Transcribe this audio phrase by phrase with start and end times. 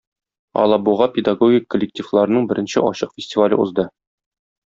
[0.61, 3.87] Алабугада педагогик коллективларның беренче ачык фестивале узды